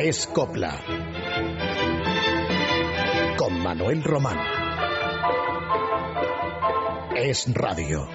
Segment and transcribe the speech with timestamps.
[0.00, 0.80] Es Copla.
[3.36, 4.38] Con Manuel Román.
[7.16, 8.06] Es Radio.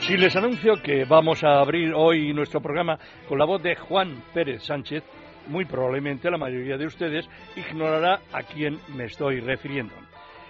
[0.00, 2.98] Si les anuncio que vamos a abrir hoy nuestro programa
[3.28, 5.04] con la voz de Juan Pérez Sánchez,
[5.48, 9.94] muy probablemente la mayoría de ustedes ignorará a quién me estoy refiriendo.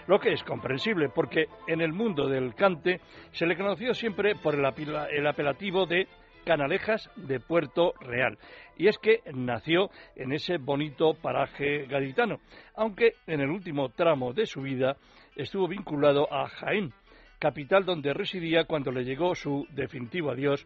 [0.06, 3.00] Lo que es comprensible, porque en el mundo del cante
[3.32, 4.64] se le conoció siempre por el,
[5.10, 6.06] el apelativo de
[6.44, 8.38] Canalejas de Puerto Real.
[8.76, 12.38] Y es que nació en ese bonito paraje gaditano,
[12.76, 14.96] aunque en el último tramo de su vida
[15.34, 16.92] estuvo vinculado a Jaén,
[17.40, 20.64] capital donde residía cuando le llegó su definitivo adiós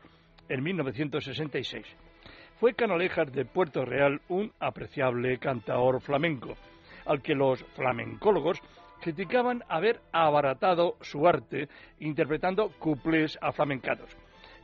[0.50, 1.86] en 1966.
[2.60, 6.56] Fue Canalejas de Puerto Real un apreciable cantaor flamenco,
[7.06, 8.60] al que los flamencólogos
[9.00, 11.70] criticaban haber abaratado su arte
[12.00, 14.14] interpretando cuplés aflamencados.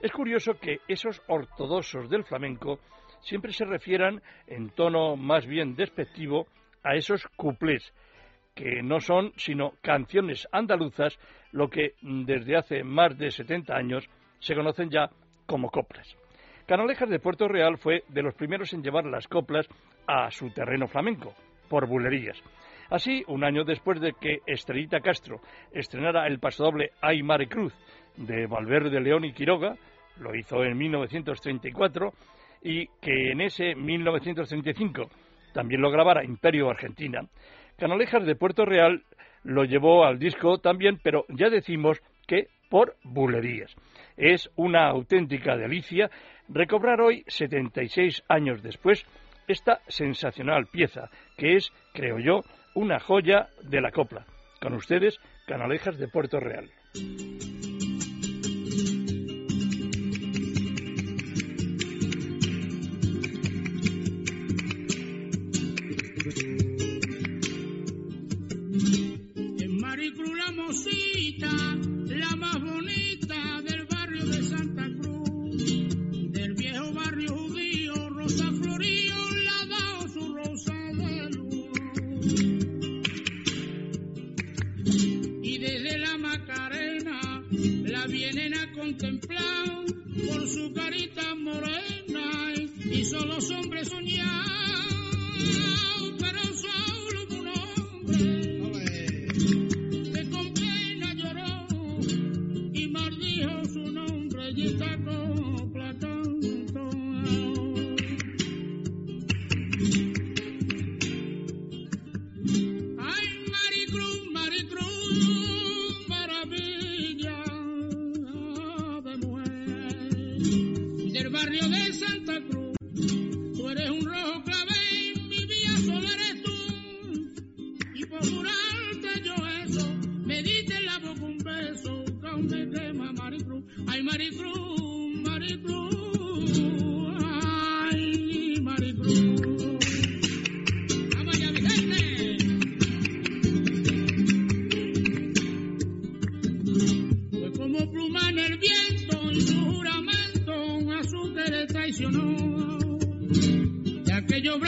[0.02, 2.80] Es curioso que esos ortodoxos del flamenco
[3.20, 6.48] siempre se refieran en tono más bien despectivo
[6.82, 7.94] a esos cuplés,
[8.54, 11.18] que no son sino canciones andaluzas,
[11.50, 14.06] lo que desde hace más de 70 años
[14.38, 15.08] se conocen ya
[15.46, 16.14] como coplas.
[16.66, 19.68] Canalejas de Puerto Real fue de los primeros en llevar las coplas
[20.08, 21.32] a su terreno flamenco,
[21.68, 22.42] por bulerías.
[22.90, 27.72] Así, un año después de que Estrellita Castro estrenara el pasodoble Ay Mare Cruz
[28.16, 29.76] de Valverde León y Quiroga,
[30.18, 32.12] lo hizo en 1934,
[32.62, 35.08] y que en ese 1935
[35.52, 37.20] también lo grabara Imperio Argentina,
[37.78, 39.02] Canalejas de Puerto Real
[39.44, 43.74] lo llevó al disco también, pero ya decimos que por bulerías.
[44.16, 46.10] Es una auténtica delicia
[46.48, 49.04] recobrar hoy, 76 años después,
[49.48, 52.42] esta sensacional pieza, que es, creo yo,
[52.74, 54.26] una joya de la copla.
[54.60, 56.70] Con ustedes, Canalejas de Puerto Real.
[88.86, 89.84] contemplado
[90.28, 91.95] por su carita morena.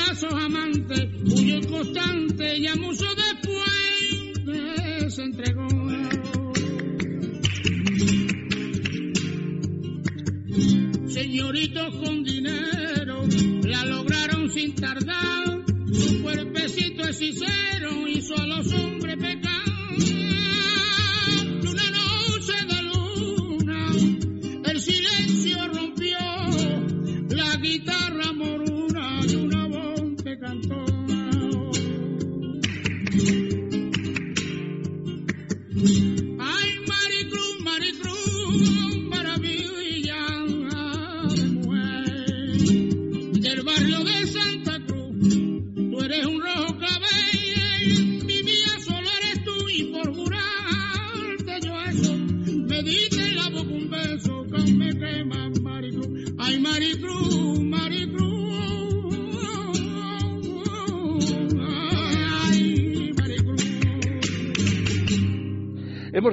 [0.09, 4.35] pasos amantes, cuyo constante ya mucho después
[5.15, 5.69] se entregó.
[11.09, 13.23] Señoritos con dinero
[13.65, 19.63] la lograron sin tardar, su cuerpecito hechicero hizo a los hombres pecar.
[21.71, 23.93] Una noche de luna,
[24.71, 26.19] el silencio rompió
[27.29, 28.08] la guitarra.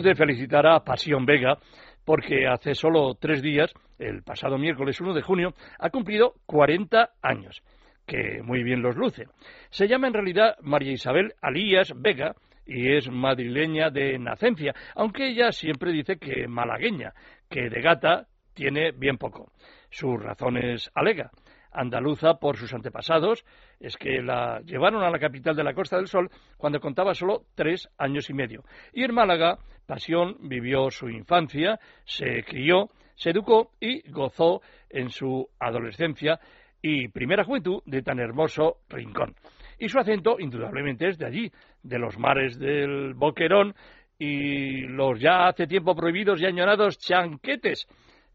[0.03, 1.57] De felicitar a Pasión Vega
[2.03, 7.63] porque hace solo tres días, el pasado miércoles 1 de junio, ha cumplido 40 años.
[8.05, 9.27] que muy bien los luce.
[9.69, 15.51] Se llama en realidad María Isabel Alías Vega y es madrileña de nacencia, aunque ella
[15.51, 17.13] siempre dice que malagueña,
[17.49, 19.51] que de gata tiene bien poco.
[19.89, 21.31] Sus razones alega
[21.75, 23.45] andaluza por sus antepasados,
[23.79, 27.43] es que la llevaron a la capital de la Costa del Sol cuando contaba solo
[27.55, 28.63] tres años y medio.
[28.93, 35.47] Y en Málaga, Pasión vivió su infancia, se crió, se educó y gozó en su
[35.59, 36.39] adolescencia
[36.81, 39.35] y primera juventud de tan hermoso rincón.
[39.77, 41.51] Y su acento, indudablemente, es de allí,
[41.83, 43.75] de los mares del Boquerón
[44.17, 47.87] y los ya hace tiempo prohibidos y añorados chanquetes,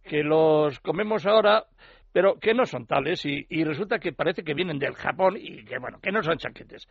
[0.03, 1.65] que los comemos ahora
[2.13, 5.79] pero que no son tales y, resulta que parece que vienen del Japón y que,
[5.79, 6.89] bueno, que no son chaquetes.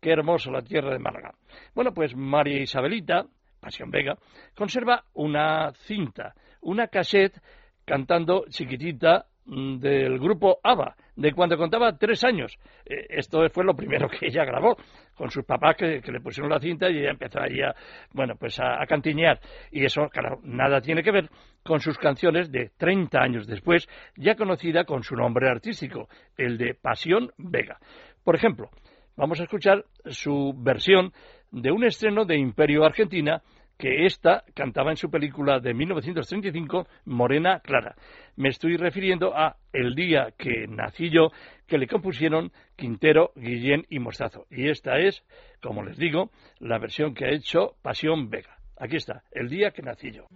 [0.00, 1.34] Qué hermoso la tierra de Málaga.
[1.74, 3.26] Bueno, pues María Isabelita,
[3.60, 4.16] Pasión Vega,
[4.54, 7.40] conserva una cinta, una cassette
[7.84, 12.58] cantando chiquitita del grupo ABBA, de cuando contaba tres años.
[12.84, 14.76] Eh, esto fue lo primero que ella grabó
[15.14, 17.74] con sus papás que, le pusieron la cinta y ella empezó ahí a,
[18.12, 19.40] bueno, pues a, a, cantinear.
[19.70, 21.30] Y eso, claro, nada tiene que ver
[21.64, 26.74] con sus canciones de 30 años después, ya conocida con su nombre artístico, el de
[26.74, 27.78] Pasión Vega.
[28.22, 28.68] Por ejemplo,
[29.16, 31.12] vamos a escuchar su versión
[31.50, 33.42] de un estreno de Imperio Argentina
[33.78, 37.94] que ésta cantaba en su película de 1935, Morena Clara.
[38.36, 41.30] Me estoy refiriendo a El día que nací yo,
[41.66, 44.46] que le compusieron Quintero, Guillén y Mostazo.
[44.50, 45.24] Y esta es,
[45.62, 48.58] como les digo, la versión que ha hecho Pasión Vega.
[48.76, 50.26] Aquí está, El día que nací yo.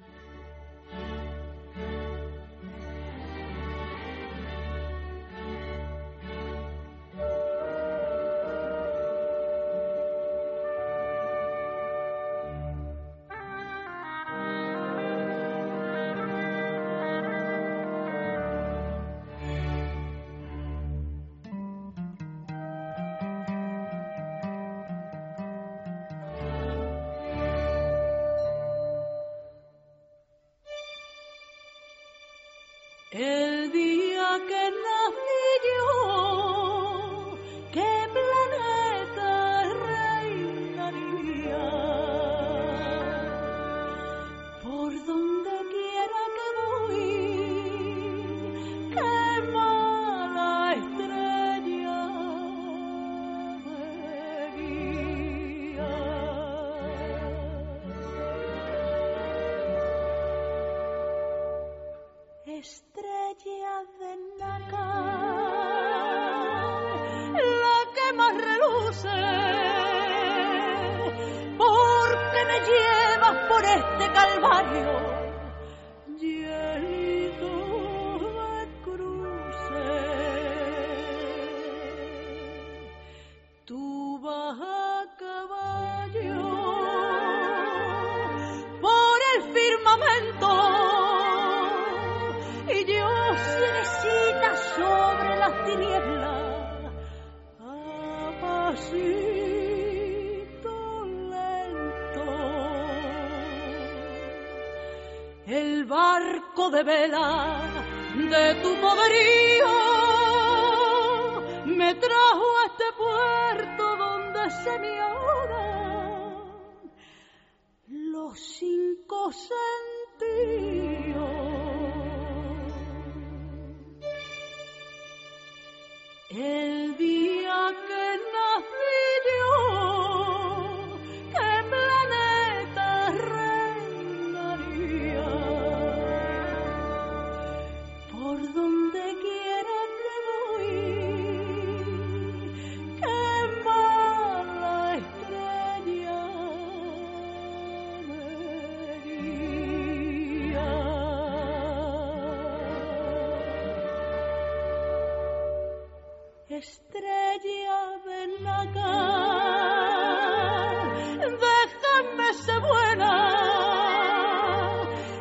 [73.62, 75.11] De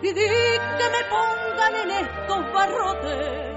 [0.01, 3.50] di que me pongan en estos barrotes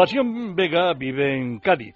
[0.00, 1.94] Pasión Vega vive en Cádiz,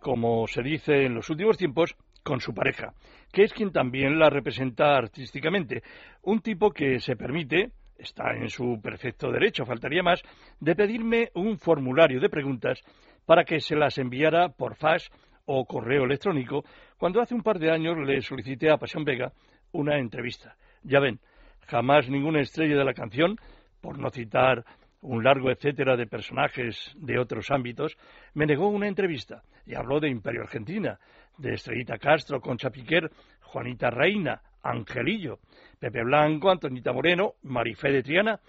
[0.00, 1.94] como se dice en los últimos tiempos,
[2.24, 2.94] con su pareja,
[3.32, 5.84] que es quien también la representa artísticamente.
[6.22, 10.20] Un tipo que se permite, está en su perfecto derecho, faltaría más,
[10.58, 12.80] de pedirme un formulario de preguntas
[13.24, 15.08] para que se las enviara por fax
[15.46, 16.64] o correo electrónico
[16.98, 19.32] cuando hace un par de años le solicité a Pasión Vega
[19.70, 20.56] una entrevista.
[20.82, 21.20] Ya ven,
[21.68, 23.36] jamás ninguna estrella de la canción,
[23.80, 24.64] por no citar
[25.04, 27.96] un largo etcétera de personajes de otros ámbitos,
[28.32, 30.98] me negó una entrevista y habló de Imperio Argentina,
[31.36, 33.10] de Estrellita Castro, Concha Piquer,
[33.42, 35.40] Juanita Reina, Angelillo,
[35.78, 38.40] Pepe Blanco, Antonita Moreno, Marifé de Triana,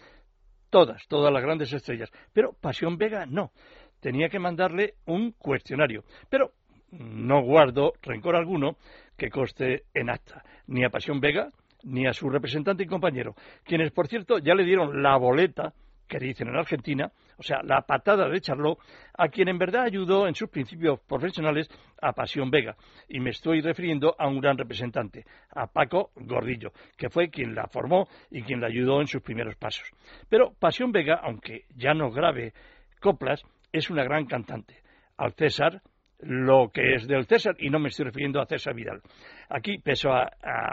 [0.69, 2.09] todas, todas las grandes estrellas.
[2.33, 3.51] Pero Pasión Vega no.
[3.99, 6.03] Tenía que mandarle un cuestionario.
[6.29, 6.53] Pero
[6.91, 8.77] no guardo rencor alguno
[9.17, 11.51] que coste en acta, ni a Pasión Vega,
[11.83, 15.73] ni a su representante y compañero, quienes, por cierto, ya le dieron la boleta
[16.07, 18.79] que dicen en Argentina, o sea, la patada de Charlot,
[19.17, 21.69] a quien en verdad ayudó en sus principios profesionales
[22.01, 22.75] a Pasión Vega.
[23.09, 27.67] Y me estoy refiriendo a un gran representante, a Paco Gordillo, que fue quien la
[27.67, 29.89] formó y quien la ayudó en sus primeros pasos.
[30.29, 32.53] Pero Pasión Vega, aunque ya no grabe
[32.99, 34.81] coplas, es una gran cantante.
[35.17, 35.81] Al César
[36.19, 39.01] lo que es del César, y no me estoy refiriendo a César Vidal.
[39.49, 40.29] Aquí, peso a,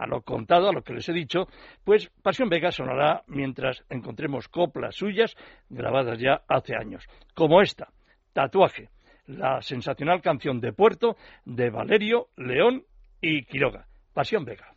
[0.07, 1.49] lo contado, a lo que les he dicho,
[1.85, 5.37] pues Pasión Vega sonará mientras encontremos coplas suyas
[5.69, 7.89] grabadas ya hace años, como esta,
[8.33, 8.89] Tatuaje,
[9.27, 12.85] la sensacional canción de Puerto de Valerio, León
[13.21, 13.87] y Quiroga.
[14.15, 14.72] Pasión Vega.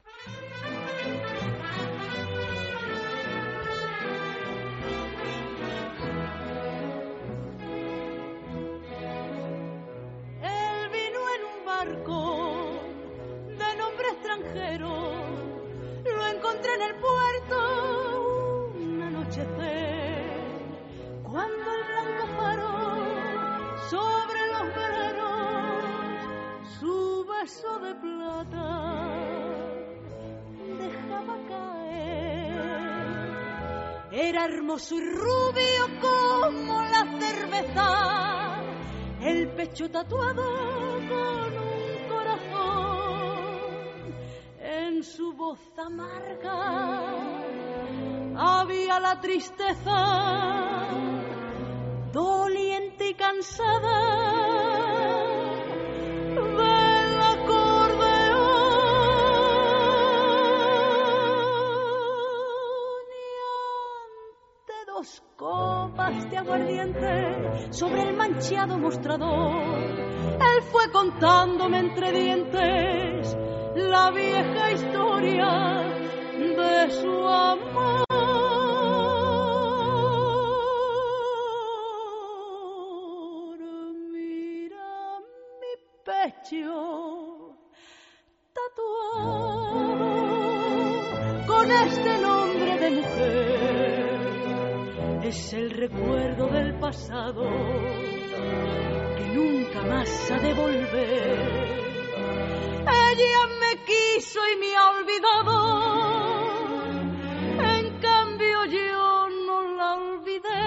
[27.45, 29.05] De plata
[30.79, 32.57] dejaba caer.
[34.11, 38.63] Era hermoso y rubio como la cerveza,
[39.21, 40.41] el pecho tatuado
[41.07, 43.45] con un corazón.
[44.59, 47.13] En su voz amarga
[48.37, 50.87] había la tristeza,
[52.11, 54.74] doliente y cansada
[66.11, 69.63] de aguardiente sobre el manchado mostrador.
[69.73, 73.35] Él fue contándome entre dientes
[73.75, 75.83] la vieja historia
[76.37, 78.04] de su amor.
[95.35, 97.43] Es el recuerdo del pasado
[99.17, 101.75] que nunca más ha de volver.
[102.87, 105.55] Ella me quiso y me ha olvidado,
[107.75, 110.65] en cambio yo no la olvidé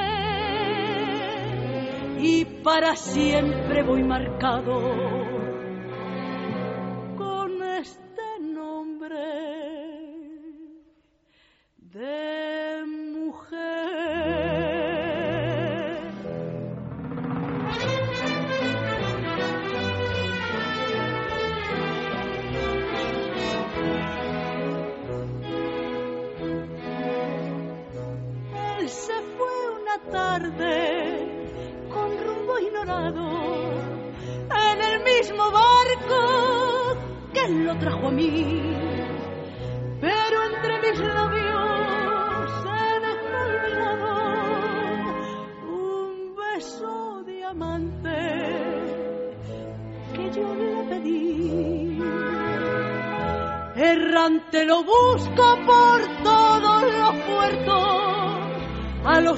[2.20, 5.47] y para siempre voy marcado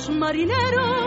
[0.00, 1.00] los marineros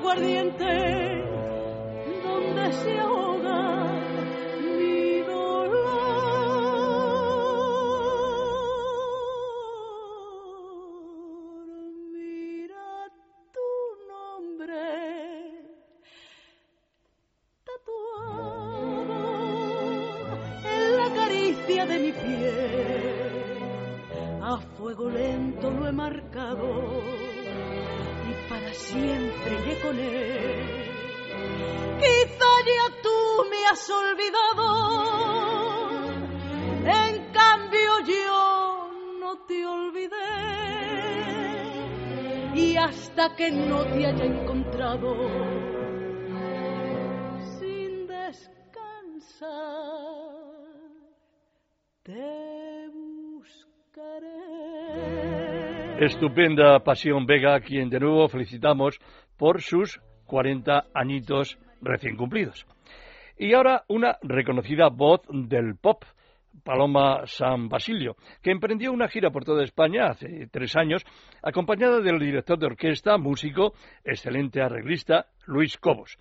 [0.00, 1.24] aguardiente
[2.22, 3.29] donde se ahoga
[56.00, 58.98] Estupenda Pasión Vega, a quien de nuevo felicitamos
[59.36, 62.64] por sus 40 añitos recién cumplidos.
[63.36, 66.02] Y ahora una reconocida voz del pop,
[66.64, 71.04] Paloma San Basilio, que emprendió una gira por toda España hace tres años,
[71.42, 76.16] acompañada del director de orquesta, músico, excelente arreglista, Luis Cobos.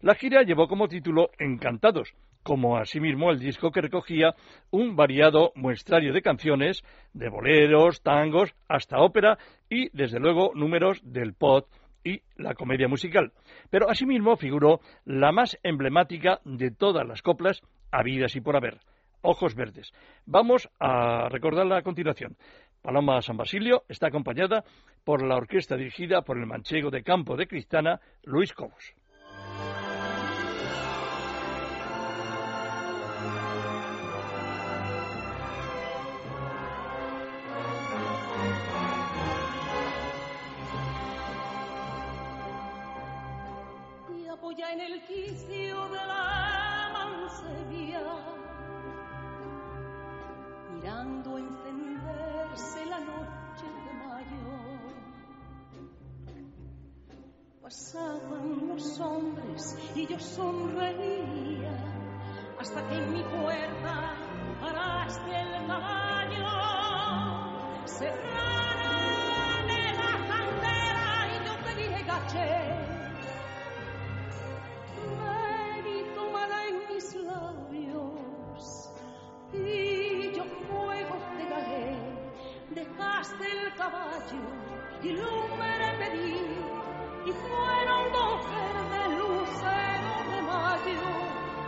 [0.00, 4.34] La gira llevó como título Encantados, como asimismo el disco que recogía
[4.70, 6.82] un variado muestrario de canciones,
[7.12, 11.66] de boleros, tangos, hasta ópera y, desde luego, números del pop
[12.04, 13.32] y la comedia musical.
[13.70, 18.78] Pero asimismo figuró la más emblemática de todas las coplas habidas y por haber,
[19.22, 19.92] Ojos Verdes.
[20.24, 22.36] Vamos a recordarla a continuación.
[22.82, 24.64] Paloma San Basilio está acompañada
[25.04, 28.94] por la orquesta dirigida por el manchego de campo de Cristana, Luis Cobos.
[44.68, 48.02] En el quicio de la mancebía,
[50.74, 54.44] mirando encenderse la noche de mayo.
[57.62, 61.72] Pasaban los hombres y yo sonreía
[62.60, 64.14] hasta que en mi puerta
[64.60, 66.46] paraste el caballo.
[67.86, 72.89] Cerraron la candela y yo te dije gaché.
[83.20, 84.40] Dejaste el caballo
[85.02, 86.40] y lumbre pedí
[87.26, 91.02] y fueron dos verdes luceros de mayo.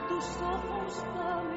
[0.09, 1.52] Tus ojos para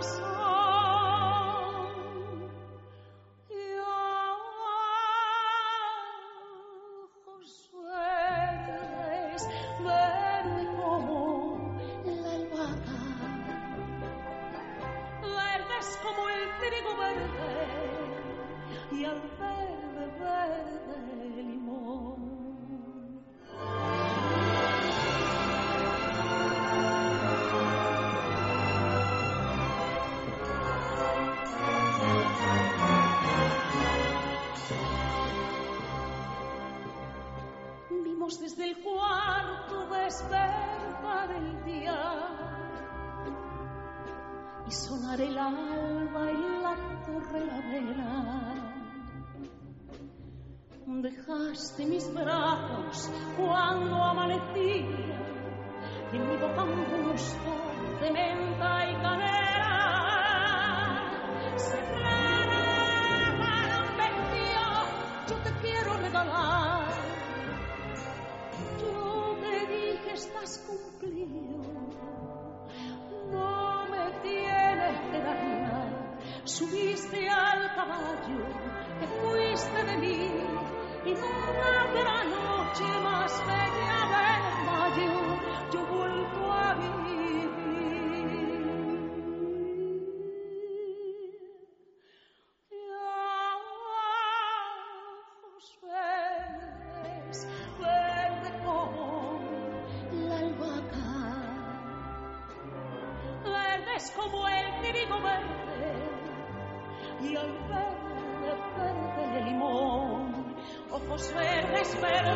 [0.00, 0.31] que
[107.22, 110.56] y al verde, verde de limón,
[110.90, 112.34] ojos verdes, verde,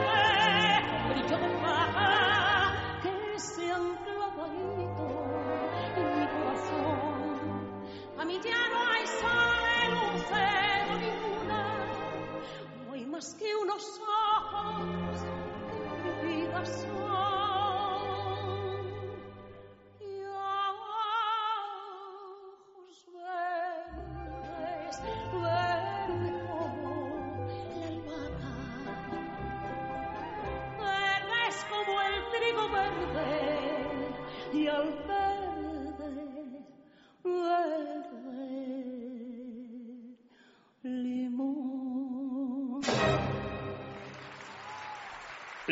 [1.09, 5.07] brillo de paja que se han clavadito
[5.97, 7.17] en mi corazón.
[8.19, 10.39] A mí ya no hay sol,
[10.89, 11.61] ni ninguna,
[12.87, 15.21] no hay más que unos ojos
[16.03, 17.36] que mi vida son.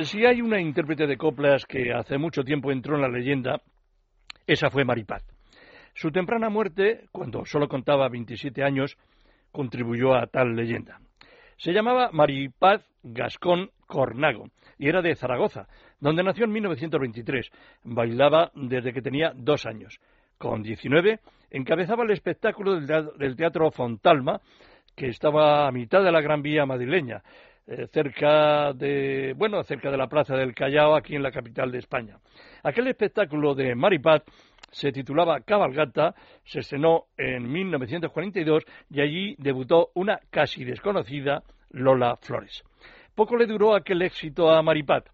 [0.05, 3.62] Si hay una intérprete de coplas que hace mucho tiempo entró en la leyenda,
[4.47, 5.25] esa fue Maripaz.
[5.95, 8.99] Su temprana muerte, cuando solo contaba 27 años,
[9.51, 11.01] contribuyó a tal leyenda.
[11.57, 15.69] Se llamaba Maripaz Gascón Cornago y era de Zaragoza,
[16.01, 17.51] donde nació en 1923.
[17.85, 20.01] Bailaba desde que tenía dos años.
[20.37, 24.40] Con 19 encabezaba el espectáculo del Teatro Fontalma,
[24.95, 27.23] que estaba a mitad de la Gran Vía madrileña,
[27.66, 31.79] eh, cerca de, bueno, cerca de la Plaza del Callao, aquí en la capital de
[31.79, 32.18] España.
[32.62, 34.22] Aquel espectáculo de Maripat
[34.70, 42.64] se titulaba Cabalgata, se estrenó en 1942 y allí debutó una casi desconocida Lola Flores.
[43.14, 45.09] Poco le duró aquel éxito a Maripat.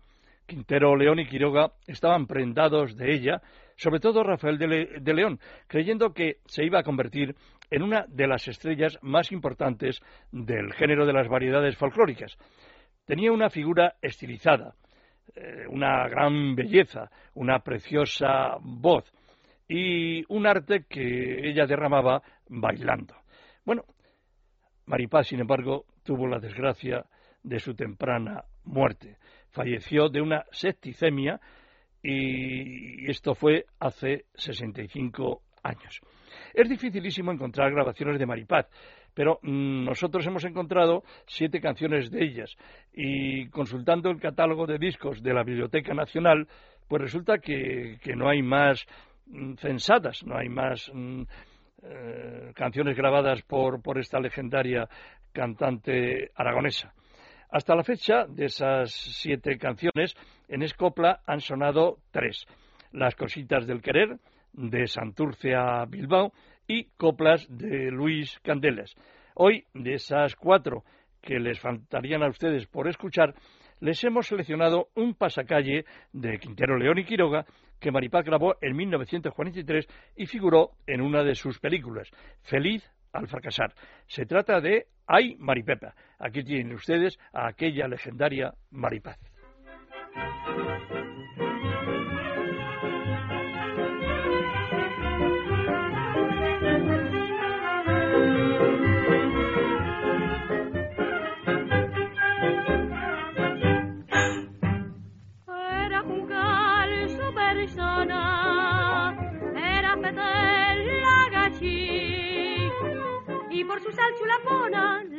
[0.47, 3.43] Quintero, León y Quiroga estaban prendados de ella,
[3.77, 7.37] sobre todo Rafael de León, creyendo que se iba a convertir
[7.71, 10.01] en una de las estrellas más importantes
[10.33, 12.37] del género de las variedades folclóricas.
[13.05, 14.75] Tenía una figura estilizada,
[15.35, 19.13] eh, una gran belleza, una preciosa voz
[19.69, 23.15] y un arte que ella derramaba bailando.
[23.65, 23.85] Bueno,
[24.87, 27.05] Maripaz, sin embargo, tuvo la desgracia
[27.43, 29.19] de su temprana muerte.
[29.51, 31.41] Falleció de una septicemia
[32.03, 36.01] y esto fue hace 65 años.
[36.55, 38.67] Es dificilísimo encontrar grabaciones de Maripaz,
[39.15, 42.57] pero mm, nosotros hemos encontrado siete canciones de ellas
[42.93, 46.47] y consultando el catálogo de discos de la Biblioteca Nacional,
[46.89, 48.87] pues resulta que, no hay más
[49.27, 51.23] mm, censadas, no hay más mm,
[51.83, 54.89] eh, canciones grabadas por, por esta legendaria
[55.33, 56.93] cantante aragonesa.
[57.53, 60.15] Hasta la fecha, de esas siete canciones,
[60.49, 62.47] en Escopla han sonado tres.
[62.93, 64.19] Las cositas del querer,
[64.53, 66.33] de Santurce a Bilbao
[66.67, 68.95] y coplas de Luis Candelas.
[69.35, 70.85] Hoy, de esas cuatro
[71.21, 73.35] que les faltarían a ustedes por escuchar,
[73.81, 77.47] les hemos seleccionado un pasacalle de Quintero León y Quiroga
[77.81, 79.87] que Maripaz grabó en 1943
[80.17, 82.11] y figuró en una de sus películas,
[82.43, 83.75] Feliz al fracasar.
[84.07, 85.95] Se trata de Ay Maripepa.
[86.19, 89.19] Aquí tienen ustedes a aquella legendaria Maripaz.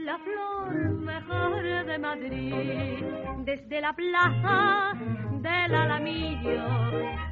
[0.06, 3.04] La flor mejor de Madrid.
[3.46, 4.94] Desde la plaza
[5.42, 6.68] del Alamillo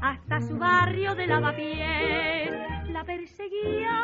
[0.02, 2.52] hasta su barrio de lavapiés,
[2.90, 4.00] la perseguía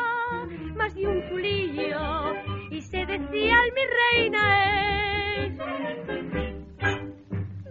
[0.74, 2.34] más de un chulillo
[2.70, 4.42] y se decía mi reina
[5.36, 5.52] es.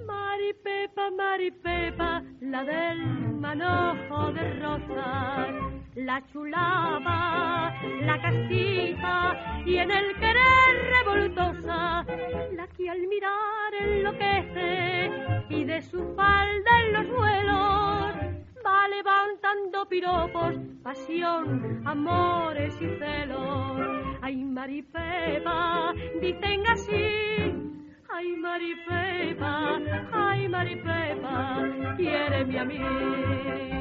[0.06, 3.00] Maripepa, Maripepa, la del
[3.40, 5.75] manojo de rosas
[6.06, 12.06] la chulaba, la castiza y en el querer revoltosa,
[12.54, 15.12] la que al mirar enloquece
[15.50, 18.16] y de su falda en los vuelos
[18.64, 23.80] va levantando piropos, pasión, amores y celos.
[24.22, 25.92] Ay, Maripepa,
[26.22, 27.52] dicen así.
[28.10, 29.80] Ay, Maripepa,
[30.14, 33.76] ay, Maripepa, quiere a mí.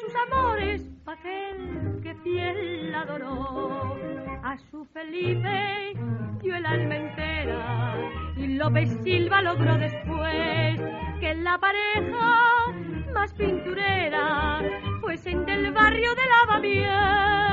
[0.00, 3.96] sus amores aquel que fiel la adoró.
[4.42, 5.92] A su Felipe
[6.40, 7.96] dio el alma entera
[8.36, 10.80] y López Silva logró después
[11.20, 12.66] que la pareja
[13.12, 14.60] más pinturera
[15.00, 17.47] fuesen del barrio de la Baviera.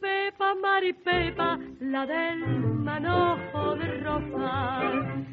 [0.00, 0.28] Lavapiés.
[0.38, 2.38] Maripepa, Maripepa, la del
[2.84, 4.92] manojo de rosa,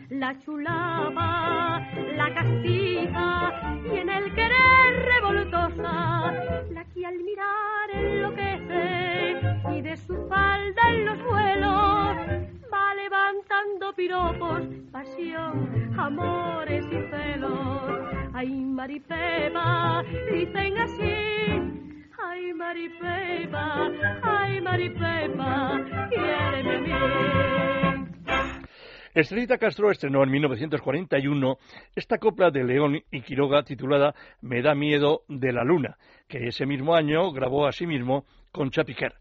[0.10, 6.34] la chulaba, la castiga y en el querer revoltosa,
[6.72, 9.40] la que al mirar enloquece
[9.78, 12.18] y de su falda en los vuelos
[12.74, 18.00] va levantando piropos, pasión, amores y celos.
[18.34, 21.46] Ay, Maripepa, dicen así
[22.18, 22.54] Ay,
[29.16, 31.58] Maripepa, Castro estrenó en 1941
[31.96, 36.66] esta copla de León y Quiroga titulada Me da miedo de la luna, que ese
[36.66, 39.14] mismo año grabó a sí mismo con Chapiquer.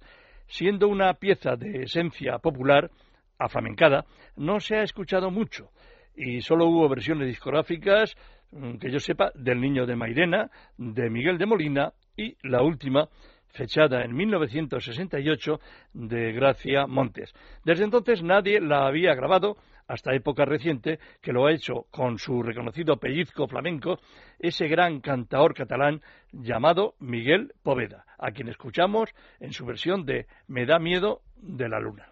[0.47, 2.91] Siendo una pieza de esencia popular,
[3.39, 4.05] aflamencada,
[4.37, 5.71] no se ha escuchado mucho
[6.17, 8.15] y solo hubo versiones discográficas,
[8.53, 13.09] mm, que yo sepa, del Niño de Mairena, de Miguel de Molina y la última,
[13.55, 15.61] fechada en 1968,
[15.95, 17.33] de Gracia Montes.
[17.65, 22.43] Desde entonces nadie la había grabado hasta época reciente, que lo ha hecho con su
[22.43, 23.99] reconocido pellizco flamenco,
[24.39, 26.01] ese gran cantaor catalán
[26.33, 31.81] llamado Miguel Poveda, a quien escuchamos en su versión de Me da miedo de la
[31.81, 32.09] luna.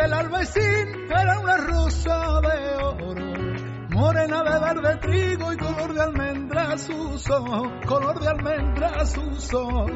[0.00, 3.14] Del albaicín era una rosa de oro,
[3.90, 9.90] morena de verde trigo y color de almendra sus ojos, color de almendra sus ojos.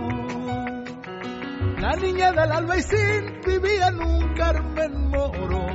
[1.79, 5.67] La niña del albaicín vivía en un Carmen Moro,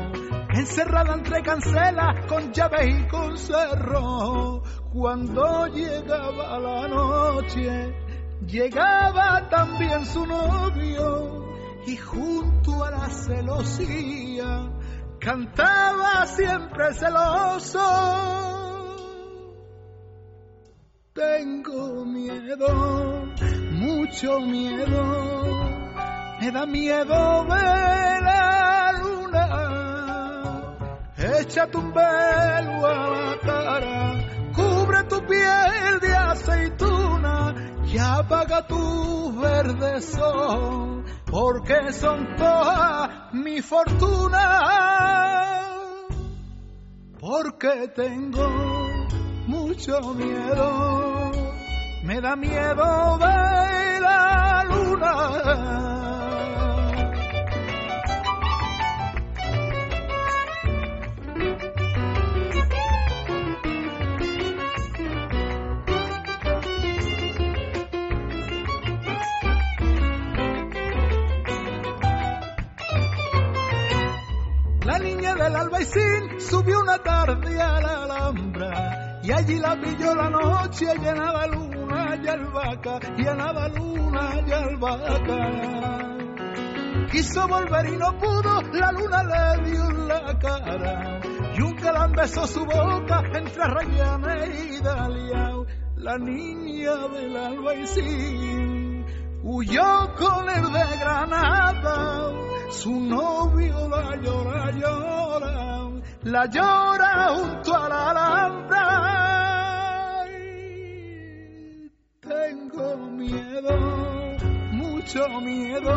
[0.53, 4.61] encerrada entre cancelas con llaves y con cerro.
[4.93, 7.95] Cuando llegaba la noche,
[8.45, 11.48] llegaba también su novio
[11.89, 14.69] y junto a la celosía
[15.19, 17.79] cantaba siempre celoso.
[21.13, 23.25] Tengo miedo,
[23.71, 25.01] mucho miedo,
[26.39, 29.45] me da miedo ver la luna.
[31.39, 40.99] Échate un velo a cara, cubre tu piel de aceituna y apaga tu verde sol
[41.29, 44.41] porque son toda mi fortuna,
[47.19, 48.47] porque tengo
[49.47, 51.31] mucho miedo,
[52.03, 55.98] me da miedo ver la luna.
[75.39, 80.85] Niña del albaicín subió una tarde a la alhambra y allí la pilló la noche
[80.99, 85.37] llenaba luna y albahaca, llenaba luna y albahaca.
[87.09, 91.21] Quiso volver y no pudo, la luna le dio la cara
[91.55, 95.53] y un galán besó su boca entre Rayana y Dalia.
[95.95, 99.05] La niña del albaicín
[99.43, 105.89] huyó con el de Granada su novio la llora, llora,
[106.23, 108.85] la llora junto a la alhambra.
[112.21, 113.77] Tengo miedo,
[114.71, 115.95] mucho miedo,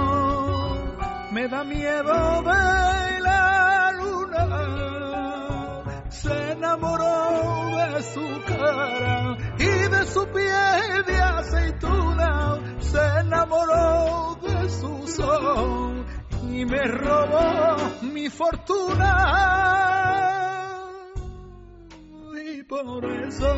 [1.30, 4.42] me da miedo ver la luna.
[6.08, 15.06] Se enamoró de su cara y de su piel de aceituna, se enamoró de su
[15.06, 16.06] sol
[16.50, 19.08] y me robó mi fortuna.
[22.44, 23.54] Y por eso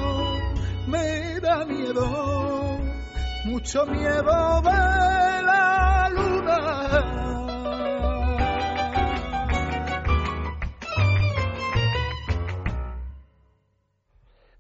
[0.88, 2.78] me da miedo,
[3.46, 7.34] mucho miedo de la luna.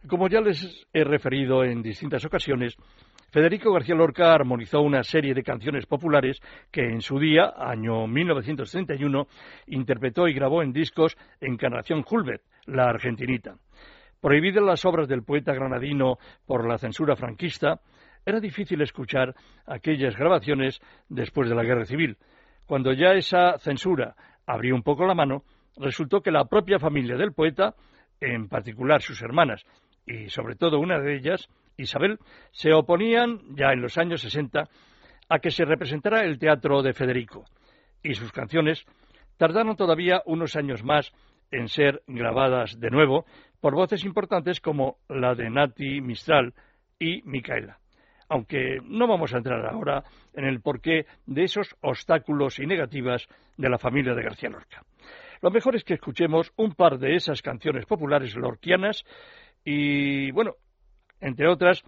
[0.08, 2.76] Como ya les he referido en distintas ocasiones,
[3.34, 9.26] Federico García Lorca armonizó una serie de canciones populares que en su día, año 1931,
[9.66, 13.56] interpretó y grabó en discos Encarnación Hulbert, la argentinita.
[14.20, 17.80] Prohibidas las obras del poeta granadino por la censura franquista,
[18.24, 19.34] era difícil escuchar
[19.66, 22.16] aquellas grabaciones después de la Guerra Civil.
[22.66, 24.14] Cuando ya esa censura
[24.46, 25.42] abrió un poco la mano,
[25.76, 27.74] resultó que la propia familia del poeta,
[28.20, 29.64] en particular sus hermanas
[30.06, 32.18] y sobre todo una de ellas, Isabel,
[32.52, 34.68] se oponían ya en los años 60
[35.28, 37.44] a que se representara el teatro de Federico
[38.02, 38.84] y sus canciones
[39.36, 41.12] tardaron todavía unos años más
[41.50, 43.24] en ser grabadas de nuevo
[43.60, 46.52] por voces importantes como la de Nati Mistral
[46.98, 47.78] y Micaela.
[48.28, 50.02] Aunque no vamos a entrar ahora
[50.34, 54.82] en el porqué de esos obstáculos y negativas de la familia de García Lorca.
[55.40, 59.04] Lo mejor es que escuchemos un par de esas canciones populares lorquianas
[59.64, 60.54] y, bueno,
[61.20, 61.82] entre otras,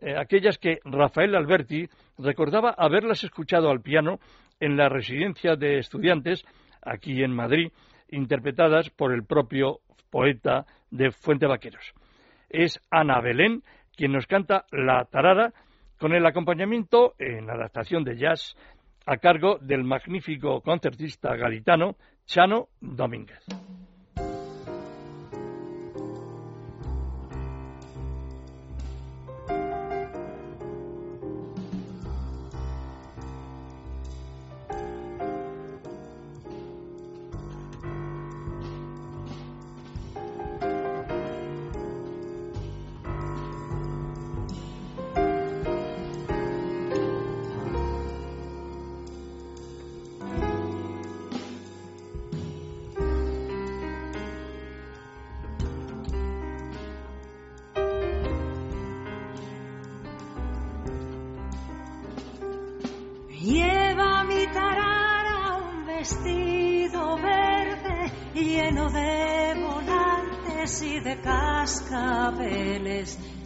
[0.00, 4.18] eh, aquellas que Rafael Alberti recordaba haberlas escuchado al piano
[4.60, 6.44] en la residencia de estudiantes
[6.82, 7.72] aquí en Madrid,
[8.08, 11.92] interpretadas por el propio poeta de Fuente Vaqueros.
[12.50, 13.62] Es Ana Belén
[13.96, 15.52] quien nos canta La Tarara
[15.98, 18.56] con el acompañamiento en adaptación de jazz
[19.06, 23.44] a cargo del magnífico concertista gaditano Chano Domínguez.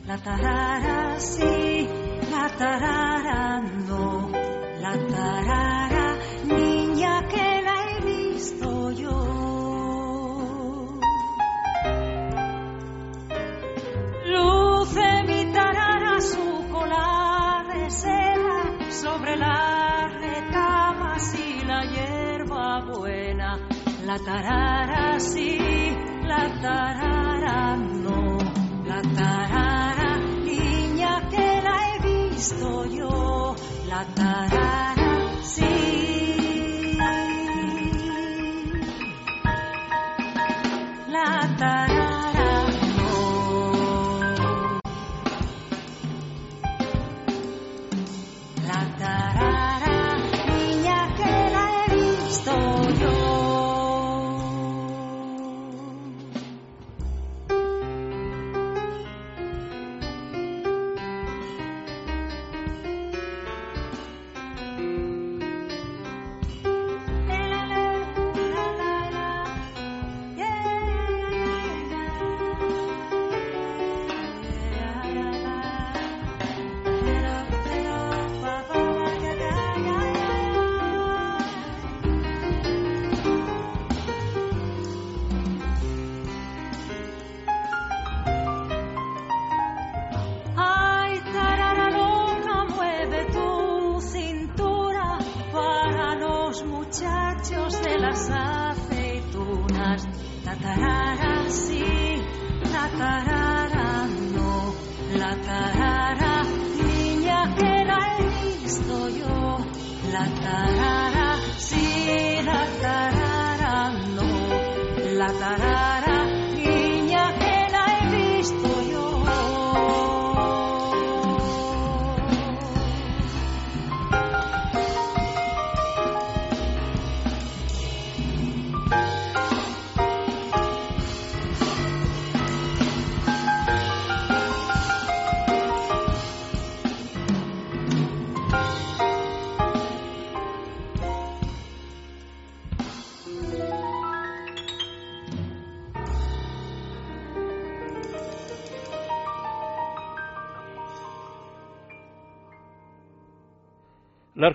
[0.07, 1.87] La tarara sí,
[2.31, 3.16] la tarara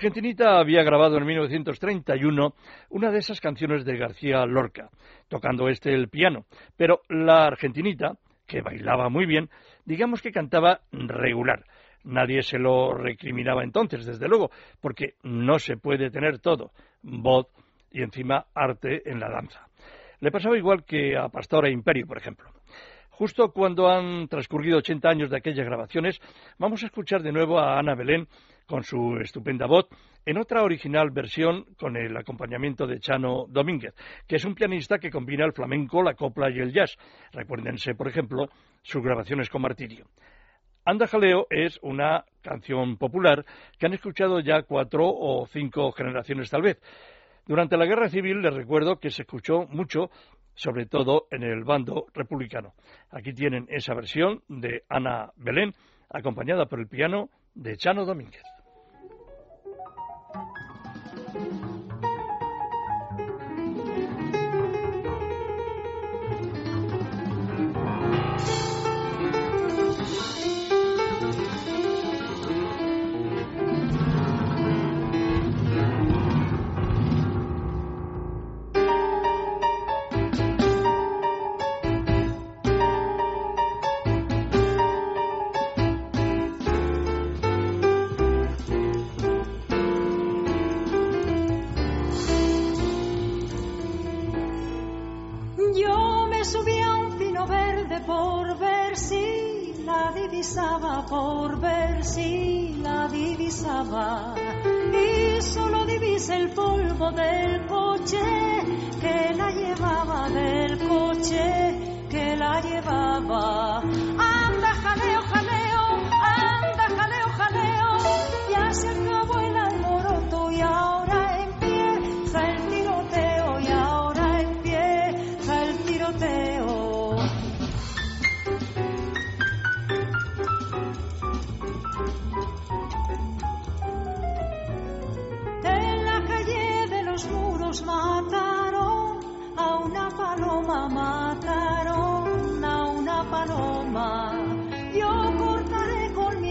[0.02, 2.56] argentinita había grabado en 1931
[2.90, 4.90] una de esas canciones de García Lorca,
[5.28, 6.46] tocando este el piano,
[6.76, 9.52] pero la argentinita, que bailaba muy bien,
[9.86, 11.66] digamos que cantaba regular.
[12.04, 14.50] Nadie se lo recriminaba entonces, desde luego,
[14.82, 16.72] porque no se puede tener todo,
[17.04, 17.46] voz
[17.92, 19.68] y encima arte en la danza.
[20.20, 22.50] Le pasaba igual que a Pastora Imperio, por ejemplo.
[23.12, 26.20] Justo cuando han transcurrido 80 años de aquellas grabaciones,
[26.58, 28.28] vamos a escuchar de nuevo a Ana Belén
[28.72, 29.90] con su estupenda voz
[30.26, 33.94] en otra original versión con el acompañamiento de Chano Domínguez,
[34.26, 36.96] que es un pianista que combina el flamenco, la copla y el jazz.
[37.34, 38.48] Recuérdense, por ejemplo,
[38.82, 40.06] sus grabaciones con Martirio.
[40.86, 43.44] Anda Jaleo es una canción popular
[43.78, 46.82] que han escuchado ya cuatro o cinco generaciones tal vez.
[47.46, 50.12] Durante la Guerra Civil les recuerdo que se escuchó mucho,
[50.56, 52.74] sobre todo en el bando republicano.
[53.10, 55.74] Aquí tienen esa versión de Ana Belén,
[56.10, 58.44] acompañada por el piano de Chano Domínguez.
[101.12, 104.34] Por ver si la divisaba
[104.94, 108.20] y solo divisa el polvo del coche
[109.02, 113.82] que la llevaba del coche que la llevaba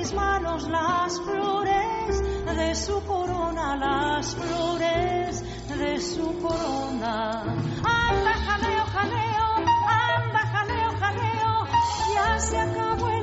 [0.00, 2.22] mis manos las flores
[2.56, 7.42] de su corona, las flores de su corona.
[7.84, 9.48] Anda, jaleo, jaleo,
[10.08, 11.66] anda, jaleo, jaleo.
[12.14, 13.19] Ya se acabó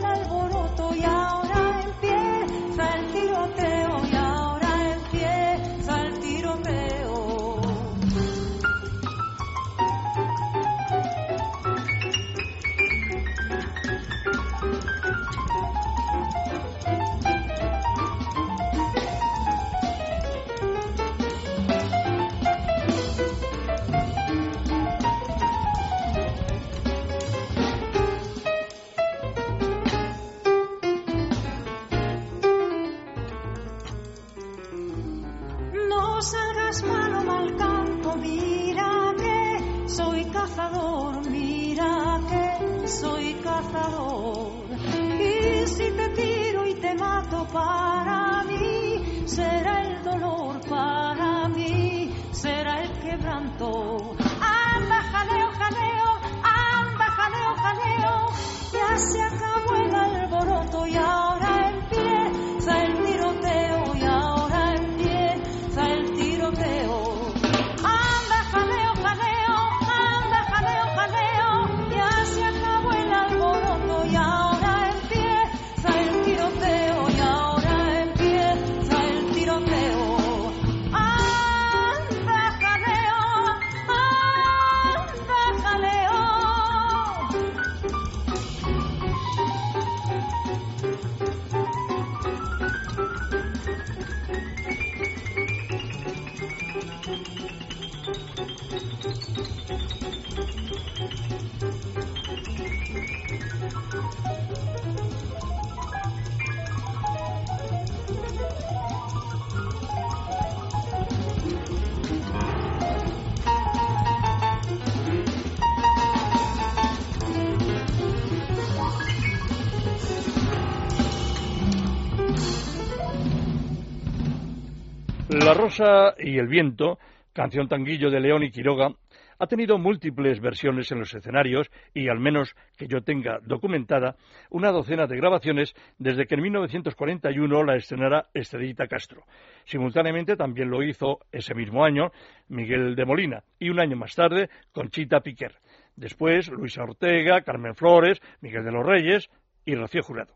[125.30, 127.00] La Rosa y el Viento,
[127.38, 128.90] canción tanguillo de León y Quiroga,
[129.38, 134.16] ha tenido múltiples versiones en los escenarios y, al menos que yo tenga documentada,
[134.50, 139.22] una docena de grabaciones desde que en 1941 la estrenara Estrellita Castro.
[139.66, 142.10] Simultáneamente también lo hizo ese mismo año
[142.48, 145.54] Miguel de Molina y un año más tarde Conchita Piquer.
[145.96, 149.30] Después Luisa Ortega, Carmen Flores, Miguel de los Reyes
[149.64, 150.34] y Rocío Jurado.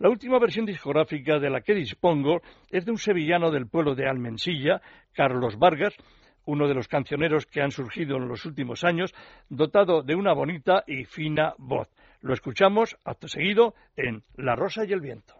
[0.00, 2.40] La última versión discográfica de la que dispongo
[2.70, 4.80] es de un sevillano del pueblo de Almensilla,
[5.12, 5.94] Carlos Vargas,
[6.50, 9.14] uno de los cancioneros que han surgido en los últimos años,
[9.48, 11.88] dotado de una bonita y fina voz.
[12.22, 15.34] Lo escuchamos acto seguido en La Rosa y el Viento.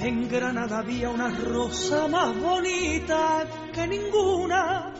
[0.00, 4.92] En Granada había una rosa más bonita que ninguna.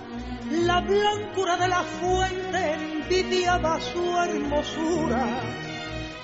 [0.51, 5.43] La blancura de la fuente envidiaba su hermosura.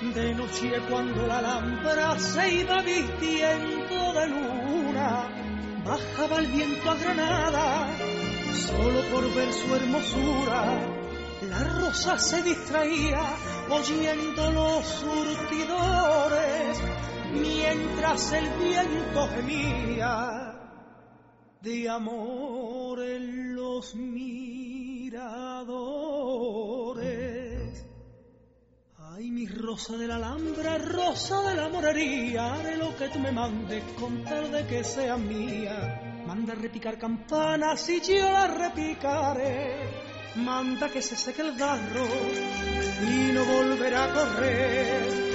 [0.01, 5.27] De noche cuando la alhambra se iba vistiendo de luna,
[5.85, 7.87] bajaba el viento a Granada,
[8.53, 10.79] solo por ver su hermosura.
[11.43, 13.21] La rosa se distraía
[13.69, 16.79] oyendo los surtidores
[17.31, 20.34] mientras el viento gemía
[21.65, 25.15] de amor en los miradores.
[28.99, 33.31] Ay, mi rosa de la Alhambra, rosa de la morería, haré lo que tú me
[33.31, 36.23] mandes con tal de que sea mía.
[36.27, 39.89] Manda a repicar campanas y yo las repicaré.
[40.35, 42.05] Manda que se seque el garro
[43.01, 45.25] y no volverá a correr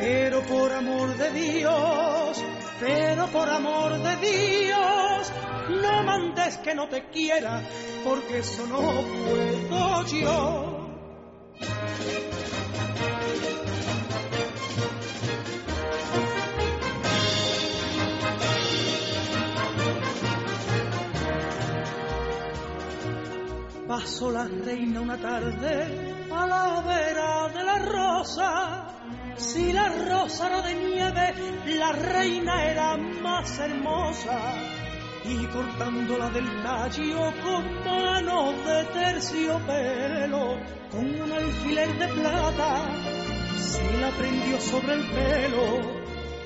[0.00, 2.44] pero por amor de Dios,
[2.80, 5.32] pero por amor de Dios,
[5.82, 7.62] no mandes que no te quiera,
[8.02, 8.80] porque eso no
[9.28, 10.76] puedo yo.
[23.86, 28.99] Pasó la reina una tarde a la vera de la rosa
[29.40, 31.34] si la rosa era de nieve,
[31.78, 34.38] la reina era más hermosa.
[35.24, 40.58] Y cortándola del tallo con manos de terciopelo,
[40.90, 42.84] con un alfiler de plata,
[43.58, 46.00] se la prendió sobre el pelo.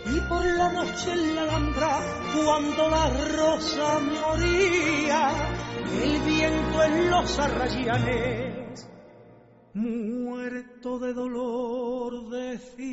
[0.07, 1.99] Y por la noche en la alhambra,
[2.35, 5.31] cuando la rosa moría,
[6.03, 8.54] el viento en los arrayanes
[9.75, 12.85] muerto de dolor decía.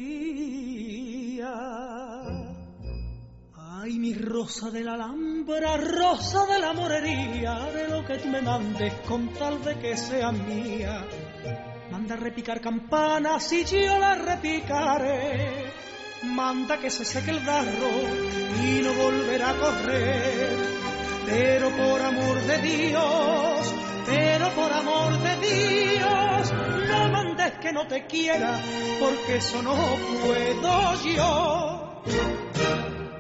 [3.56, 8.42] Ay, mi rosa de la Alhambra, rosa de la morería, de lo que tú me
[8.42, 11.06] mandes con tal de que sea mía.
[11.92, 15.72] Manda a repicar campanas y yo las repicaré.
[16.24, 17.90] Manda que se seque el garro
[18.64, 20.58] y no volverá a correr.
[21.26, 23.74] Pero por amor de Dios,
[24.06, 26.54] pero por amor de Dios,
[26.90, 28.60] no mandes que no te quiera,
[29.00, 29.76] porque eso no
[30.24, 32.02] puedo yo.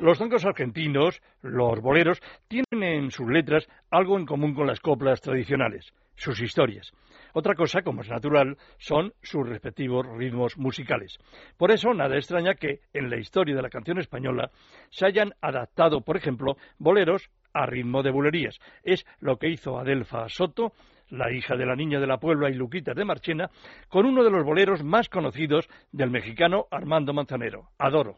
[0.02, 5.22] Los tangos argentinos, los boleros, tienen en sus letras algo en común con las coplas
[5.22, 6.92] tradicionales, sus historias.
[7.34, 11.18] Otra cosa, como es natural, son sus respectivos ritmos musicales.
[11.56, 14.52] Por eso, nada extraña que en la historia de la canción española
[14.90, 18.60] se hayan adaptado, por ejemplo, boleros a ritmo de bulerías.
[18.84, 20.74] Es lo que hizo Adelfa Soto,
[21.10, 23.50] la hija de la niña de la Puebla y Luquita de Marchena,
[23.90, 28.18] con uno de los boleros más conocidos del mexicano Armando Manzanero, Adoro.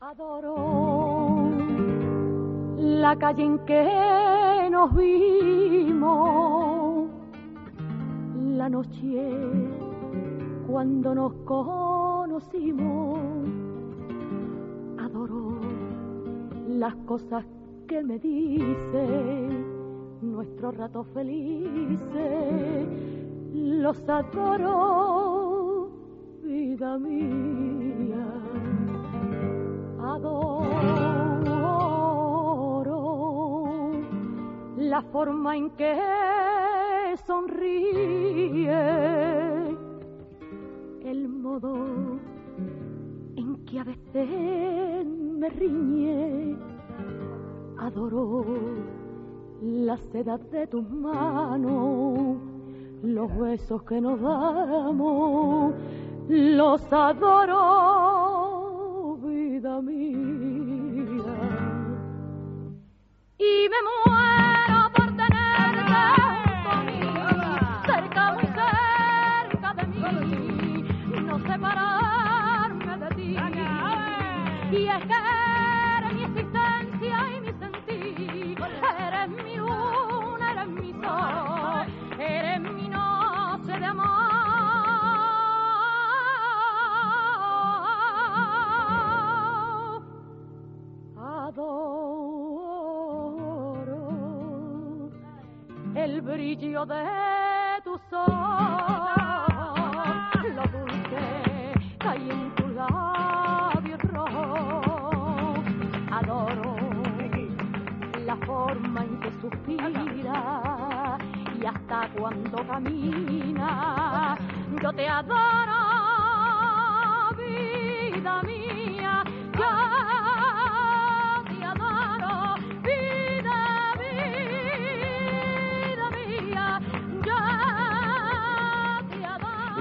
[0.00, 1.46] Adoro
[2.78, 6.30] la calle en que nos vimos,
[8.34, 9.32] la noche
[10.66, 13.18] cuando nos conocimos.
[14.98, 15.60] Adoro
[16.68, 17.44] las cosas
[17.86, 19.48] que me dice
[20.20, 22.88] nuestro rato felices,
[23.52, 25.90] los adoro,
[26.42, 28.26] vida mía,
[30.00, 30.66] adoro
[34.76, 35.96] la forma en que
[37.24, 38.68] sonríe,
[41.04, 42.18] el modo
[43.36, 46.75] en que a veces me riñe
[47.78, 48.44] adoro
[49.62, 52.36] la seda de tus manos,
[53.02, 55.74] los besos que nos damos,
[56.28, 57.66] los adoro,
[59.22, 61.24] vida mía.
[63.38, 65.82] Y me muero por tenerte
[66.64, 67.12] conmigo,
[67.86, 70.84] cerca, muy cerca de mí,
[71.24, 73.36] no separarme de ti.
[74.72, 75.35] Y es que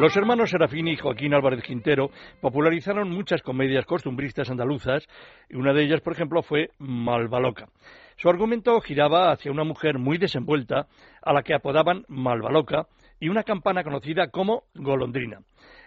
[0.05, 5.07] Los hermanos Serafín y Joaquín Álvarez Quintero popularizaron muchas comedias costumbristas andaluzas
[5.49, 7.69] y una de ellas, por ejemplo, fue Malvaloca.
[8.15, 10.85] Su argumento giraba hacia una mujer muy desenvuelta
[11.23, 12.85] a la que apodaban Malvaloca
[13.19, 15.39] y una campana conocida como Golondrina.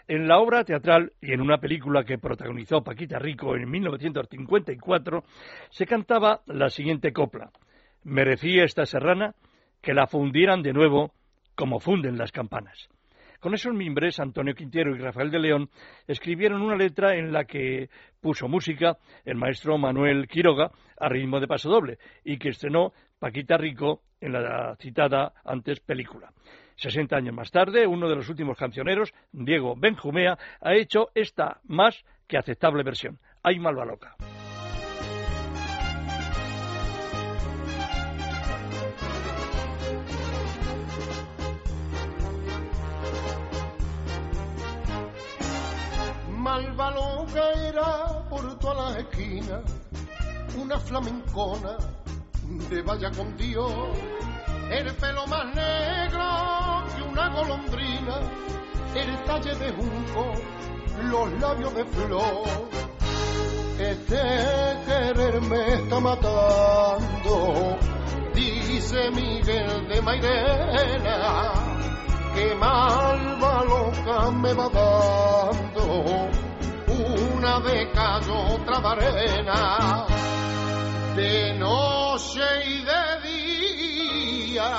[0.08, 5.22] En la obra teatral y en una película que protagonizó Paquita Rico en 1954
[5.70, 7.52] se cantaba la siguiente copla.
[8.02, 9.36] Merecía esta serrana
[9.80, 11.12] que la fundieran de nuevo
[11.54, 12.88] como funden las campanas.
[13.40, 15.70] Con esos mimbres, Antonio Quintero y Rafael de León
[16.08, 17.88] escribieron una letra en la que
[18.20, 23.56] puso música el maestro Manuel Quiroga a ritmo de paso doble y que estrenó Paquita
[23.56, 26.32] Rico en la citada antes película.
[26.76, 32.04] 60 años más tarde, uno de los últimos cancioneros, Diego Benjumea, ha hecho esta más
[32.26, 33.18] que aceptable versión.
[33.42, 34.16] Ay malva loca.
[46.58, 49.60] Malva loca era por todas las esquinas,
[50.60, 51.76] una flamencona
[52.68, 53.72] de vaya con Dios,
[54.68, 58.16] el pelo más negro que una golondrina,
[58.92, 60.32] el talle de junco,
[61.04, 62.48] los labios de flor.
[63.78, 64.20] Este
[64.84, 67.76] querer me está matando,
[68.34, 71.52] dice Miguel de Mairena
[72.34, 76.47] que malva loca me va dando
[77.38, 80.06] una de callo, otra de arena,
[81.14, 84.70] de noche y de día.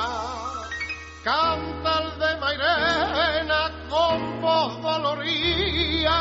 [1.23, 6.19] Canta el de Mairena con voz dolorida.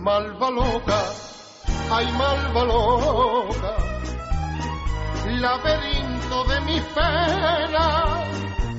[0.00, 1.02] Malva loca,
[1.90, 3.76] ay malva loca,
[5.40, 8.24] laberinto de mis penas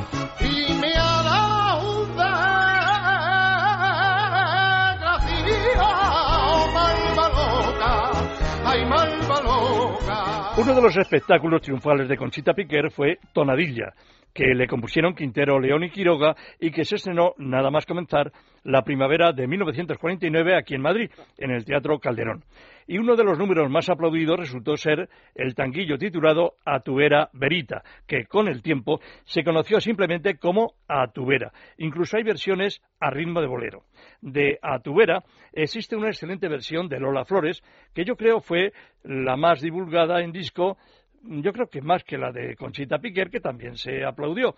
[10.71, 13.93] Uno de los espectáculos triunfales de Conchita Piquer fue Tonadilla,
[14.33, 18.31] que le compusieron Quintero, León y Quiroga y que se estrenó nada más comenzar
[18.63, 22.45] la primavera de 1949 aquí en Madrid, en el Teatro Calderón.
[22.91, 27.29] Y uno de los números más aplaudidos resultó ser el tanguillo titulado A tu vera
[27.31, 31.53] verita, que con el tiempo se conoció simplemente como A tu vera.
[31.77, 33.85] Incluso hay versiones a ritmo de bolero.
[34.19, 35.23] De A tu vera
[35.53, 37.63] existe una excelente versión de Lola Flores,
[37.93, 38.73] que yo creo fue
[39.03, 40.77] la más divulgada en disco
[41.23, 44.55] yo creo que más que la de Conchita Piquer, que también se aplaudió.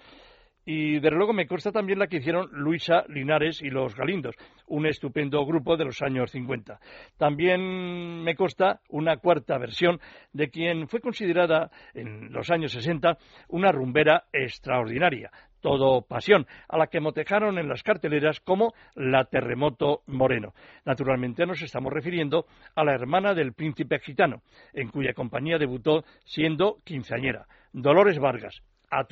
[0.65, 4.35] Y desde luego me consta también la que hicieron Luisa Linares y los Galindos,
[4.67, 6.79] un estupendo grupo de los años 50.
[7.17, 9.99] También me consta una cuarta versión
[10.31, 13.17] de quien fue considerada en los años 60
[13.49, 20.01] una rumbera extraordinaria, todo pasión, a la que motejaron en las carteleras como la Terremoto
[20.07, 20.53] Moreno.
[20.85, 22.45] Naturalmente nos estamos refiriendo
[22.75, 24.43] a la hermana del príncipe gitano,
[24.73, 29.03] en cuya compañía debutó siendo quinceañera, Dolores Vargas, a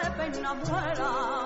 [0.00, 1.41] de pena muera.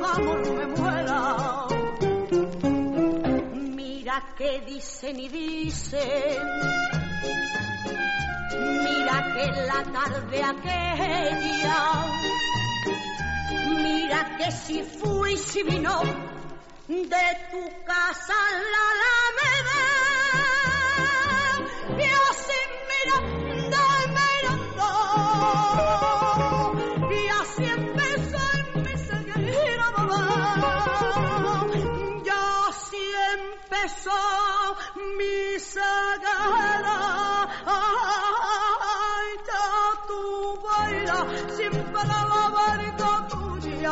[0.00, 1.66] Me muera.
[3.52, 6.42] Mira que dicen y dicen,
[8.84, 11.82] mira que la tarde aquella,
[13.68, 16.02] mira que si fui, si vino
[16.88, 18.34] de tu casa
[18.72, 19.99] la alameda.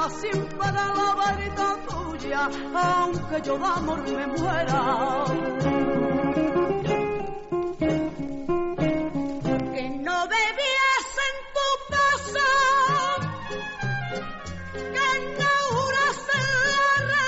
[0.08, 5.24] Tuya, siempre la varita tuya, aunque yo de amor me muera.
[9.74, 12.48] Que no bebías en tu casa,
[14.94, 16.48] que no juras en
[17.12, 17.26] la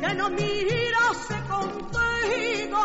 [0.00, 2.82] que no mirase contigo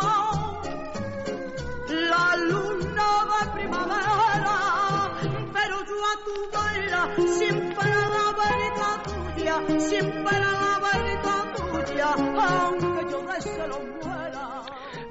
[1.88, 4.56] la luna de primavera,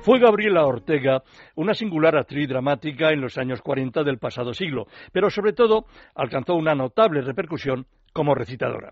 [0.06, 1.24] Fue Gabriela Ortega
[1.56, 6.54] una singular actriz dramática en los años 40 del pasado siglo, pero sobre todo alcanzó
[6.54, 8.92] una notable repercusión como recitadora.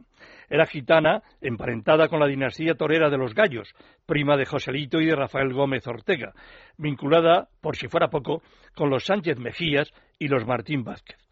[0.50, 3.76] Era gitana, emparentada con la dinastía torera de los Gallos,
[4.08, 6.34] prima de Joselito y de Rafael Gómez Ortega,
[6.78, 8.42] vinculada, por si fuera poco,
[8.76, 11.23] con los Sánchez Mejías y los Martín Vázquez.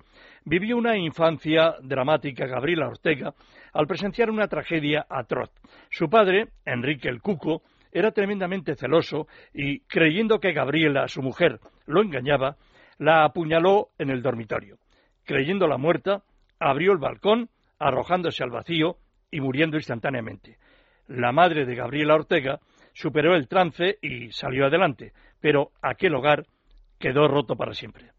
[0.43, 3.33] Vivió una infancia dramática Gabriela Ortega
[3.73, 5.51] al presenciar una tragedia atroz.
[5.89, 7.61] Su padre, Enrique el Cuco,
[7.91, 12.57] era tremendamente celoso y, creyendo que Gabriela, su mujer, lo engañaba,
[12.97, 14.77] la apuñaló en el dormitorio.
[15.25, 16.23] Creyéndola muerta,
[16.59, 18.97] abrió el balcón, arrojándose al vacío
[19.29, 20.57] y muriendo instantáneamente.
[21.07, 22.59] La madre de Gabriela Ortega
[22.93, 26.45] superó el trance y salió adelante, pero aquel hogar
[26.99, 28.11] quedó roto para siempre.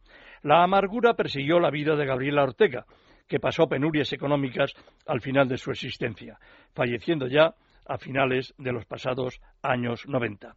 [0.42, 2.84] La amargura persiguió la vida de Gabriela Ortega,
[3.28, 4.72] que pasó penurias económicas
[5.06, 6.38] al final de su existencia,
[6.74, 7.54] falleciendo ya
[7.86, 10.54] a finales de los pasados años 90.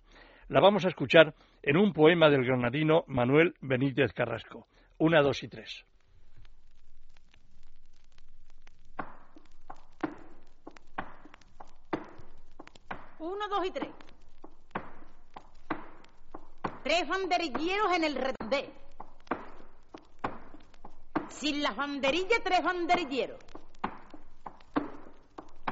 [0.49, 1.33] La vamos a escuchar
[1.63, 4.67] en un poema del granadino Manuel Benítez Carrasco.
[4.97, 5.85] Una, dos y tres.
[13.19, 13.89] Uno, dos y tres.
[16.83, 18.84] Tres banderilleros en el redondel.
[21.35, 23.39] Sin las banderillas, tres banderilleros.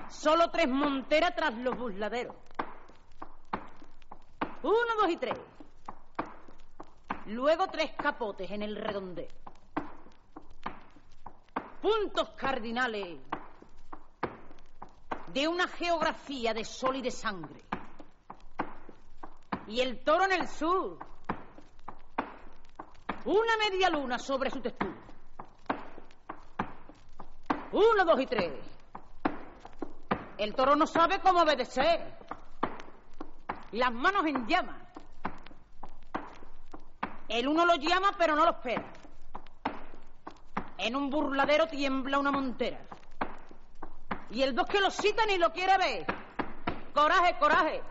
[0.10, 2.36] Solo tres monteras tras los busladeros.
[4.62, 5.40] Uno, dos y tres.
[7.28, 9.30] Luego tres capotes en el redondel.
[11.82, 13.20] Puntos cardinales
[15.28, 17.64] de una geografía de sol y de sangre.
[19.68, 21.00] Y el toro en el sur.
[23.24, 25.13] Una media luna sobre su textura.
[27.74, 28.52] Uno, dos y tres.
[30.38, 32.18] El toro no sabe cómo obedecer.
[33.72, 34.76] Las manos en llamas.
[37.28, 38.84] El uno lo llama pero no lo espera.
[40.78, 42.80] En un burladero tiembla una montera.
[44.30, 46.06] Y el dos que lo cita ni lo quiere ver.
[46.94, 47.82] Coraje, coraje.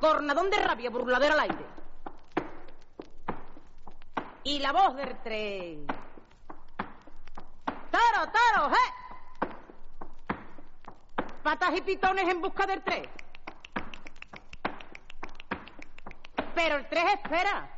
[0.00, 1.66] Cornadón de rabia, burladero al aire.
[4.44, 5.78] Y la voz del tres.
[7.90, 8.97] ¡Toro, toro, eh!
[11.42, 13.08] Patas y pitones en busca del tres.
[16.54, 17.70] Pero el tres espera.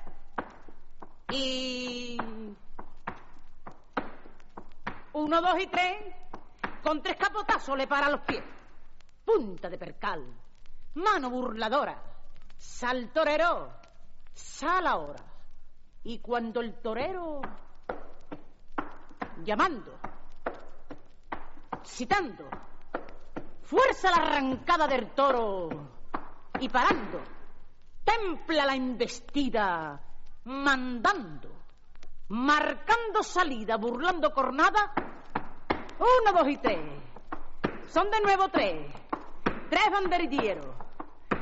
[1.30, 2.18] Y.
[5.12, 5.96] Uno, dos y tres.
[6.82, 8.42] Con tres capotazos le para los pies.
[9.24, 10.24] Punta de percal.
[10.94, 12.02] Mano burladora.
[12.56, 13.70] Sal torero.
[14.32, 15.22] Sal ahora.
[16.04, 17.42] Y cuando el torero.
[19.44, 19.98] Llamando.
[21.84, 22.48] Citando.
[23.70, 25.68] Fuerza la arrancada del toro.
[26.58, 27.20] Y parando.
[28.02, 30.00] Templa la embestida.
[30.42, 31.48] Mandando.
[32.30, 34.92] Marcando salida, burlando cornada.
[36.00, 36.80] Uno, dos y tres.
[37.86, 38.92] Son de nuevo tres.
[39.70, 40.66] Tres banderilleros.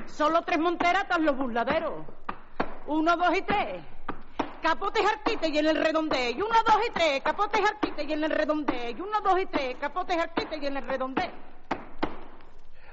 [0.05, 2.05] Solo tres monteratas los burladeros.
[2.89, 3.83] Uno, dos y tres.
[4.61, 6.31] Capotes arquite y en el redondeo.
[6.31, 7.23] Y uno, dos y tres.
[7.23, 8.91] Capotes arquite y en el redondeo.
[8.91, 9.77] Y uno, dos y tres.
[9.77, 11.58] Capotes arquite y en el redondeo.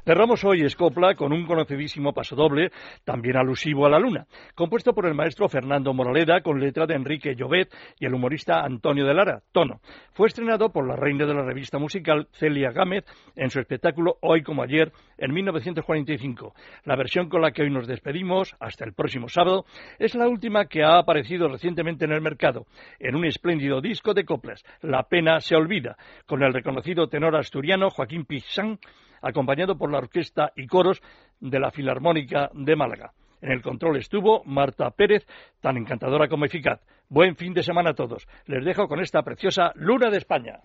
[0.06, 2.70] Cerramos hoy Escopla con un conocidísimo pasodoble,
[3.06, 7.34] también alusivo a la luna, compuesto por el maestro Fernando Moraleda con letra de Enrique
[7.36, 9.82] Llobet y el humorista Antonio de Lara, Tono.
[10.14, 13.04] Fue estrenado por la reina de la revista musical Celia Gámez
[13.36, 16.54] en su espectáculo Hoy como ayer en 1945.
[16.84, 19.66] La versión con la que hoy nos despedimos, hasta el próximo sábado,
[19.98, 22.68] es la última que ha aparecido recientemente en el mercado,
[23.00, 25.98] en un espléndido disco de coplas, La pena se olvida,
[26.28, 28.78] con el reconocido tenor asturiano Joaquín Pizán
[29.26, 31.02] acompañado por la orquesta y coros
[31.40, 33.12] de la Filarmónica de Málaga.
[33.42, 35.26] En el control estuvo Marta Pérez,
[35.62, 36.80] tan encantadora como eficaz.
[37.10, 38.28] Buen fin de semana a todos.
[38.46, 40.60] Les dejo con esta preciosa Luna de España.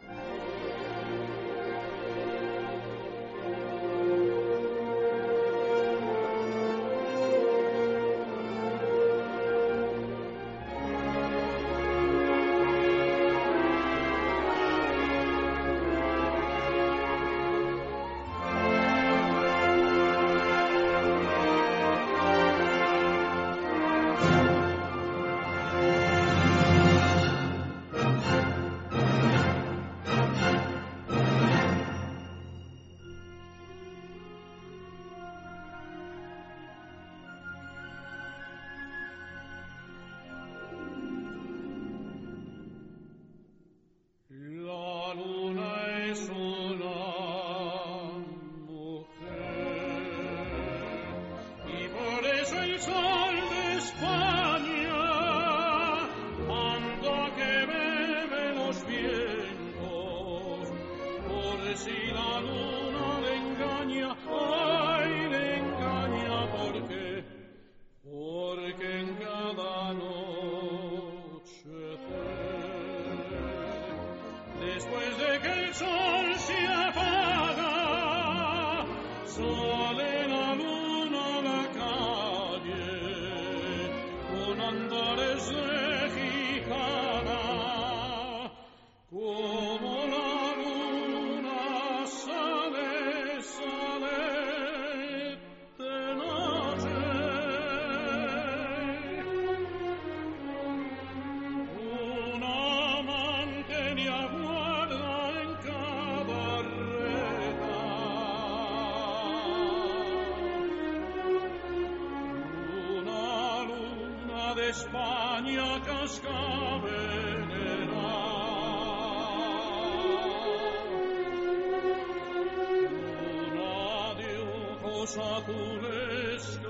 [125.01, 126.61] Ojos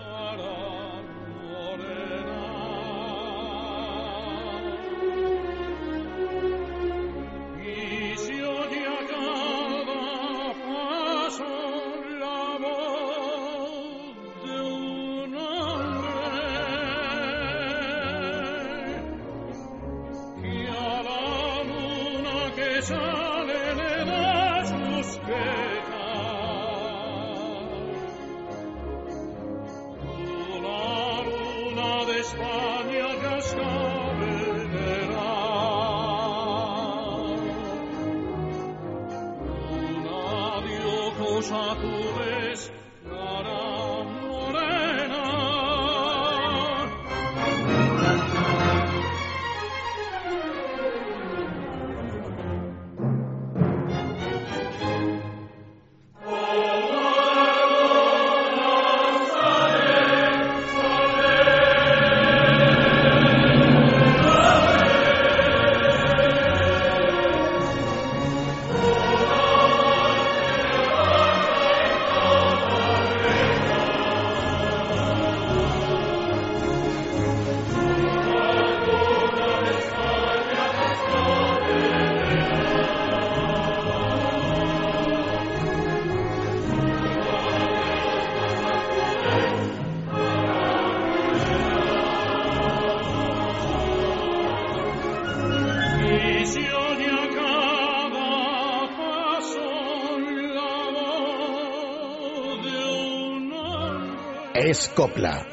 [104.94, 105.46] copla.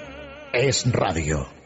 [0.52, 1.57] Es radio.